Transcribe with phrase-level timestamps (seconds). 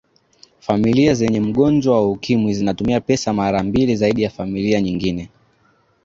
[0.59, 5.29] familia zenye mgonjwa wa ukimwi zinatumia pesa mara mbili zaidi ya familia nyingine